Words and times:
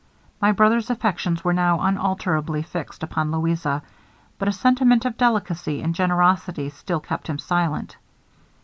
My 0.41 0.51
brother's 0.51 0.89
affections 0.89 1.43
were 1.43 1.53
now 1.53 1.79
unalterably 1.79 2.63
fixed 2.63 3.03
upon 3.03 3.29
Louisa, 3.31 3.83
but 4.39 4.47
a 4.47 4.51
sentiment 4.51 5.05
of 5.05 5.15
delicacy 5.15 5.79
and 5.83 5.93
generosity 5.93 6.71
still 6.71 6.99
kept 7.01 7.27
him 7.27 7.37
silent. 7.37 7.97